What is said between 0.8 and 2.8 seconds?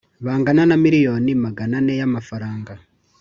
miliyoni magana ane y amafaranga